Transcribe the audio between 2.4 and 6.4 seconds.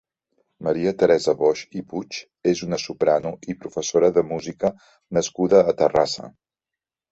és una soprano i professora de música nascuda a Terrassa.